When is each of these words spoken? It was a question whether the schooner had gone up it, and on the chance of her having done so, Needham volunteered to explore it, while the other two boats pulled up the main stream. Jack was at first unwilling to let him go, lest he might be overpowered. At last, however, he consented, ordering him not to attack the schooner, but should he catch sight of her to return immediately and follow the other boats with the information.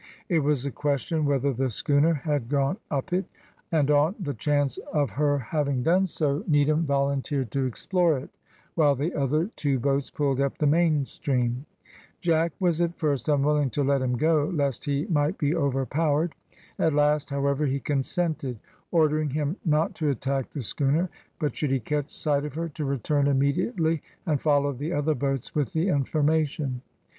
It 0.29 0.39
was 0.39 0.65
a 0.65 0.71
question 0.71 1.25
whether 1.25 1.53
the 1.53 1.69
schooner 1.69 2.15
had 2.15 2.49
gone 2.49 2.77
up 2.89 3.13
it, 3.13 3.25
and 3.71 3.91
on 3.91 4.15
the 4.19 4.33
chance 4.33 4.79
of 4.91 5.11
her 5.11 5.37
having 5.37 5.83
done 5.83 6.07
so, 6.07 6.43
Needham 6.47 6.87
volunteered 6.87 7.51
to 7.51 7.65
explore 7.67 8.17
it, 8.17 8.31
while 8.73 8.95
the 8.95 9.13
other 9.13 9.51
two 9.55 9.77
boats 9.77 10.09
pulled 10.09 10.41
up 10.41 10.57
the 10.57 10.65
main 10.65 11.05
stream. 11.05 11.67
Jack 12.19 12.51
was 12.59 12.81
at 12.81 12.97
first 12.97 13.29
unwilling 13.29 13.69
to 13.69 13.83
let 13.83 14.01
him 14.01 14.17
go, 14.17 14.51
lest 14.51 14.85
he 14.85 15.05
might 15.05 15.37
be 15.37 15.55
overpowered. 15.55 16.33
At 16.79 16.95
last, 16.95 17.29
however, 17.29 17.67
he 17.67 17.79
consented, 17.79 18.57
ordering 18.89 19.29
him 19.29 19.57
not 19.63 19.93
to 19.97 20.09
attack 20.09 20.49
the 20.49 20.63
schooner, 20.63 21.11
but 21.39 21.55
should 21.55 21.69
he 21.69 21.79
catch 21.79 22.11
sight 22.11 22.43
of 22.43 22.55
her 22.55 22.67
to 22.69 22.85
return 22.85 23.27
immediately 23.27 24.01
and 24.25 24.41
follow 24.41 24.73
the 24.73 24.93
other 24.93 25.13
boats 25.13 25.53
with 25.53 25.73
the 25.73 25.89
information. 25.89 26.81